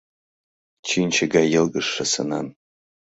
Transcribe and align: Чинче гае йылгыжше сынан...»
Чинче 0.87 1.23
гае 1.33 1.47
йылгыжше 1.53 2.05
сынан...» 2.13 2.47